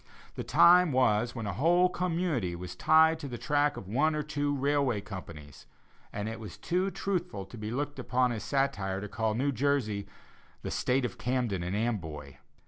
[0.33, 4.23] The time was when a whole community was tied to the track of one or
[4.23, 5.67] two railway companies,
[6.11, 10.07] and it was too truthful to be looked upon as satire to call New Jersey
[10.63, 12.37] the "State of Camden and Amboy."